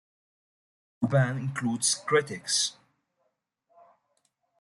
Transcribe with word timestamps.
The 1.03 1.07
ban 1.07 1.37
includes 1.37 1.93
kreteks. 1.93 2.71